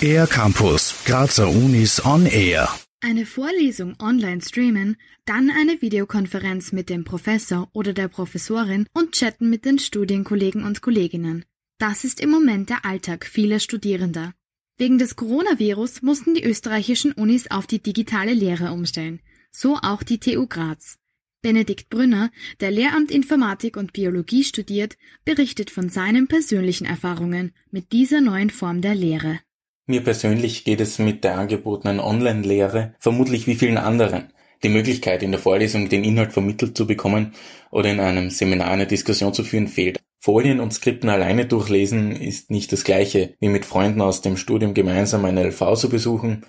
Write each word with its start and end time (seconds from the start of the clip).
Air 0.00 0.26
Campus, 0.26 0.94
Grazer 1.04 1.48
Unis 1.48 2.04
on 2.04 2.26
Air. 2.26 2.68
Eine 3.00 3.26
Vorlesung 3.26 3.94
online 4.00 4.40
streamen, 4.40 4.96
dann 5.24 5.50
eine 5.50 5.80
Videokonferenz 5.82 6.72
mit 6.72 6.88
dem 6.88 7.04
Professor 7.04 7.68
oder 7.72 7.92
der 7.92 8.08
Professorin 8.08 8.86
und 8.92 9.12
chatten 9.12 9.50
mit 9.50 9.64
den 9.64 9.78
Studienkollegen 9.78 10.64
und 10.64 10.80
Kolleginnen. 10.80 11.44
Das 11.78 12.04
ist 12.04 12.20
im 12.20 12.30
Moment 12.30 12.70
der 12.70 12.84
Alltag 12.84 13.26
vieler 13.26 13.60
Studierender. 13.60 14.32
Wegen 14.78 14.98
des 14.98 15.16
Coronavirus 15.16 16.02
mussten 16.02 16.34
die 16.34 16.44
österreichischen 16.44 17.12
Unis 17.12 17.50
auf 17.50 17.66
die 17.66 17.82
digitale 17.82 18.32
Lehre 18.32 18.72
umstellen. 18.72 19.20
So 19.50 19.78
auch 19.82 20.02
die 20.02 20.18
TU 20.18 20.46
Graz. 20.46 20.98
Benedikt 21.46 21.90
Brünner, 21.90 22.32
der 22.58 22.72
Lehramt 22.72 23.12
Informatik 23.12 23.76
und 23.76 23.92
Biologie 23.92 24.42
studiert, 24.42 24.96
berichtet 25.24 25.70
von 25.70 25.90
seinen 25.90 26.26
persönlichen 26.26 26.86
Erfahrungen 26.86 27.52
mit 27.70 27.92
dieser 27.92 28.20
neuen 28.20 28.50
Form 28.50 28.80
der 28.80 28.96
Lehre. 28.96 29.38
Mir 29.86 30.02
persönlich 30.02 30.64
geht 30.64 30.80
es 30.80 30.98
mit 30.98 31.22
der 31.22 31.38
angebotenen 31.38 32.00
Online-Lehre 32.00 32.96
vermutlich 32.98 33.46
wie 33.46 33.54
vielen 33.54 33.78
anderen. 33.78 34.32
Die 34.64 34.68
Möglichkeit, 34.68 35.22
in 35.22 35.30
der 35.30 35.38
Vorlesung 35.38 35.88
den 35.88 36.02
Inhalt 36.02 36.32
vermittelt 36.32 36.76
zu 36.76 36.84
bekommen 36.84 37.32
oder 37.70 37.92
in 37.92 38.00
einem 38.00 38.30
Seminar 38.30 38.72
eine 38.72 38.88
Diskussion 38.88 39.32
zu 39.32 39.44
führen, 39.44 39.68
fehlt. 39.68 40.00
Folien 40.18 40.58
und 40.58 40.74
Skripten 40.74 41.10
alleine 41.10 41.46
durchlesen 41.46 42.10
ist 42.10 42.50
nicht 42.50 42.72
das 42.72 42.82
gleiche, 42.82 43.34
wie 43.38 43.50
mit 43.50 43.64
Freunden 43.64 44.00
aus 44.00 44.20
dem 44.20 44.36
Studium 44.36 44.74
gemeinsam 44.74 45.24
eine 45.24 45.44
LV 45.44 45.76
zu 45.76 45.88
besuchen. 45.90 46.44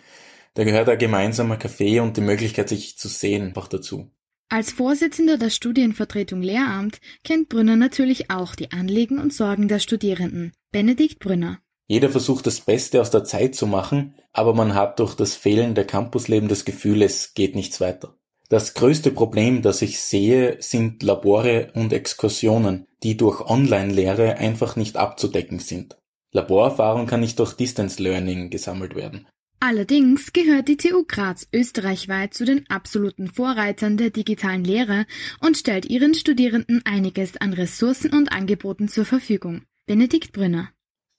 Da 0.56 0.64
gehört 0.64 0.90
ein 0.90 0.98
gemeinsamer 0.98 1.58
Kaffee 1.58 2.00
und 2.00 2.18
die 2.18 2.22
Möglichkeit, 2.22 2.70
sich 2.70 2.98
zu 2.98 3.08
sehen, 3.10 3.44
einfach 3.44 3.68
dazu. 3.68 4.10
Als 4.50 4.72
Vorsitzender 4.72 5.38
der 5.38 5.50
Studienvertretung 5.50 6.42
Lehramt 6.42 7.02
kennt 7.26 7.50
Brünner 7.50 7.76
natürlich 7.76 8.32
auch 8.32 8.56
die 8.56 8.72
Anliegen 8.72 9.20
und 9.20 9.34
Sorgen 9.34 9.68
der 9.68 9.80
Studierenden. 9.80 10.54
Benedikt 10.72 11.20
Brünner. 11.20 11.60
Jeder 11.88 12.10
versucht 12.10 12.48
das 12.48 12.62
Beste 12.62 13.02
aus 13.02 13.12
der 13.12 13.26
Zeit 13.26 13.56
zu 13.56 13.68
machen, 13.68 14.16
aber 14.32 14.54
man 14.54 14.74
hat 14.74 15.00
durch 15.00 15.16
das 15.16 15.36
fehlende 15.36 15.84
Campusleben 15.84 16.48
das 16.48 16.64
Gefühl, 16.64 17.02
es 17.02 17.34
geht 17.34 17.56
nichts 17.56 17.82
weiter. 17.82 18.16
Das 18.48 18.74
größte 18.74 19.12
Problem, 19.12 19.62
das 19.62 19.82
ich 19.82 20.00
sehe, 20.00 20.56
sind 20.62 21.04
Labore 21.04 21.72
und 21.74 21.92
Exkursionen, 21.92 22.88
die 23.04 23.18
durch 23.18 23.42
Online-Lehre 23.42 24.38
einfach 24.38 24.78
nicht 24.78 24.96
abzudecken 24.96 25.60
sind. 25.60 25.98
Laborerfahrung 26.32 27.06
kann 27.06 27.20
nicht 27.20 27.40
durch 27.40 27.54
Distance 27.54 28.02
Learning 28.02 28.50
gesammelt 28.50 28.96
werden. 28.96 29.28
Allerdings 29.60 30.34
gehört 30.34 30.68
die 30.68 30.78
TU 30.78 31.04
Graz 31.08 31.48
österreichweit 31.52 32.34
zu 32.34 32.46
den 32.46 32.70
absoluten 32.70 33.28
Vorreitern 33.28 33.98
der 33.98 34.12
digitalen 34.12 34.64
Lehre 34.64 35.08
und 35.40 35.58
stellt 35.58 35.86
ihren 35.90 36.14
Studierenden 36.14 36.84
einiges 36.86 37.38
an 37.38 37.54
Ressourcen 37.54 38.12
und 38.12 38.32
Angeboten 38.32 38.88
zur 38.88 39.06
Verfügung. 39.06 39.64
Benedikt 39.88 40.32
Brünner 40.32 40.70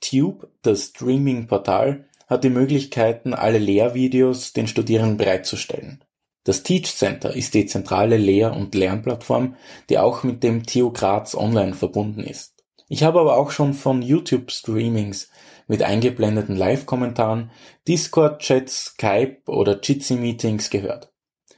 Tube, 0.01 0.49
das 0.63 0.85
Streaming-Portal, 0.89 2.09
hat 2.29 2.45
die 2.45 2.51
Möglichkeiten, 2.51 3.35
alle 3.35 3.59
Lehrvideos 3.59 4.53
den 4.53 4.69
Studierenden 4.69 5.17
bereitzustellen. 5.17 6.05
Das 6.45 6.63
Teach 6.63 6.95
Center 6.95 7.35
ist 7.35 7.55
die 7.55 7.67
zentrale 7.67 8.17
Lehr- 8.17 8.55
und 8.55 8.75
Lernplattform, 8.75 9.57
die 9.91 9.99
auch 9.99 10.23
mit 10.23 10.43
dem 10.43 10.65
TU 10.65 10.93
Graz 10.93 11.35
Online 11.35 11.75
verbunden 11.75 12.23
ist. 12.23 12.58
Ich 12.89 13.03
habe 13.03 13.21
aber 13.21 13.37
auch 13.37 13.51
schon 13.51 13.75
von 13.75 14.03
YouTube-Streamings 14.03 15.31
mit 15.67 15.83
eingeblendeten 15.83 16.57
Live-Kommentaren, 16.57 17.51
Discord-Chats, 17.87 18.95
Skype 18.95 19.43
oder 19.47 19.81
Jitsi-Meetings 19.81 20.71
gehört. 20.71 21.13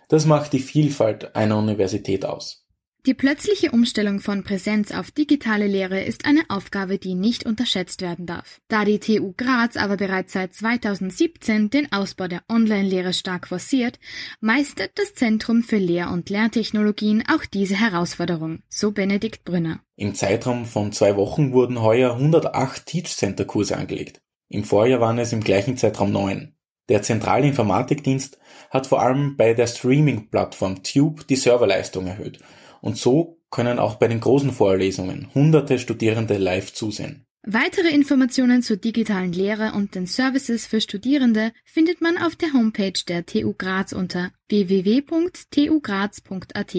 Das 0.08 0.26
macht 0.26 0.52
die 0.52 0.58
Vielfalt 0.58 1.36
einer 1.36 1.56
Universität 1.56 2.26
aus. 2.26 2.66
Die 3.06 3.14
plötzliche 3.14 3.70
Umstellung 3.70 4.20
von 4.20 4.44
Präsenz 4.44 4.92
auf 4.92 5.10
digitale 5.10 5.66
Lehre 5.66 6.02
ist 6.02 6.26
eine 6.26 6.42
Aufgabe, 6.50 6.98
die 6.98 7.14
nicht 7.14 7.46
unterschätzt 7.46 8.02
werden 8.02 8.26
darf. 8.26 8.60
Da 8.68 8.84
die 8.84 9.00
TU 9.00 9.32
Graz 9.34 9.78
aber 9.78 9.96
bereits 9.96 10.34
seit 10.34 10.52
2017 10.52 11.70
den 11.70 11.90
Ausbau 11.92 12.28
der 12.28 12.42
Online-Lehre 12.50 13.14
stark 13.14 13.48
forciert, 13.48 13.98
meistert 14.40 14.90
das 14.96 15.14
Zentrum 15.14 15.62
für 15.62 15.78
Lehr- 15.78 16.10
und 16.10 16.28
Lerntechnologien 16.28 17.24
auch 17.26 17.46
diese 17.46 17.74
Herausforderung, 17.74 18.58
so 18.68 18.92
Benedikt 18.92 19.44
Brünner. 19.44 19.80
Im 19.96 20.14
Zeitraum 20.14 20.66
von 20.66 20.92
zwei 20.92 21.16
Wochen 21.16 21.52
wurden 21.52 21.80
heuer 21.80 22.12
108 22.16 22.84
Teach 22.84 23.16
Center 23.16 23.46
Kurse 23.46 23.78
angelegt. 23.78 24.20
Im 24.50 24.62
Vorjahr 24.62 25.00
waren 25.00 25.18
es 25.18 25.32
im 25.32 25.40
gleichen 25.40 25.78
Zeitraum 25.78 26.12
neun. 26.12 26.54
Der 26.90 27.00
zentrale 27.00 27.46
Informatikdienst 27.46 28.38
hat 28.68 28.86
vor 28.86 29.00
allem 29.00 29.38
bei 29.38 29.54
der 29.54 29.68
Streaming-Plattform 29.68 30.82
Tube 30.82 31.26
die 31.26 31.36
Serverleistung 31.36 32.06
erhöht 32.06 32.40
und 32.80 32.96
so 32.96 33.38
können 33.50 33.78
auch 33.78 33.96
bei 33.96 34.08
den 34.08 34.20
großen 34.20 34.52
Vorlesungen 34.52 35.28
hunderte 35.34 35.78
Studierende 35.78 36.38
live 36.38 36.72
zusehen. 36.72 37.26
Weitere 37.42 37.88
Informationen 37.88 38.62
zur 38.62 38.76
digitalen 38.76 39.32
Lehre 39.32 39.72
und 39.72 39.94
den 39.94 40.06
Services 40.06 40.66
für 40.66 40.82
Studierende 40.82 41.52
findet 41.64 42.02
man 42.02 42.18
auf 42.18 42.36
der 42.36 42.52
Homepage 42.52 42.92
der 43.08 43.24
TU 43.24 43.54
Graz 43.56 43.92
unter 43.92 44.30
www.tugraz.at. 44.50 46.76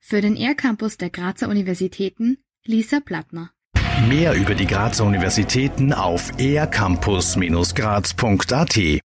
Für 0.00 0.20
den 0.20 0.36
R-Campus 0.36 0.96
der 0.96 1.10
Grazer 1.10 1.48
Universitäten 1.48 2.38
Lisa 2.64 2.98
Plattner. 2.98 3.52
Mehr 4.08 4.34
über 4.34 4.54
die 4.54 4.66
Grazer 4.66 5.04
Universitäten 5.04 5.92
auf 5.92 6.32
ercampus-graz.at 6.38 8.76